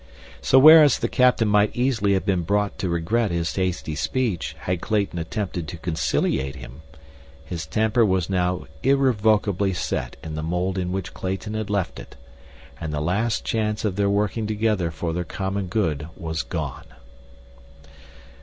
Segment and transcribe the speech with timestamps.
[0.41, 4.81] So, whereas the captain might easily have been brought to regret his hasty speech had
[4.81, 6.81] Clayton attempted to conciliate him,
[7.45, 12.15] his temper was now irrevocably set in the mold in which Clayton had left it,
[12.79, 16.87] and the last chance of their working together for their common good was gone.